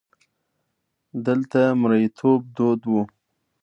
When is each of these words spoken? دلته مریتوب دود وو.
دلته 1.25 1.61
مریتوب 1.81 2.39
دود 2.55 2.81
وو. 2.91 3.03